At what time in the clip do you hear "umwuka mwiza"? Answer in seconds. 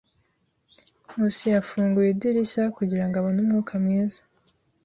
3.43-4.21